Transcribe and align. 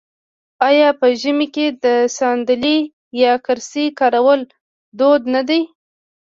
آیا 0.67 0.89
په 0.99 1.07
ژمي 1.21 1.47
کې 1.55 1.67
د 1.83 1.85
ساندلۍ 2.17 2.77
یا 3.23 3.33
کرسۍ 3.45 3.85
کارول 3.99 4.41
دود 4.97 5.21
نه 5.33 5.41
دی؟ 5.49 5.61